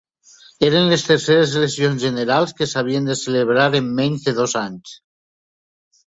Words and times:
Eren 0.67 0.87
les 0.93 1.03
terceres 1.09 1.53
eleccions 1.59 2.05
generals 2.05 2.57
que 2.61 2.69
s'havien 2.73 3.11
de 3.11 3.19
celebrar 3.21 3.67
en 3.83 3.93
menys 4.01 4.27
de 4.31 4.35
dos 4.43 4.59
anys. 4.65 4.97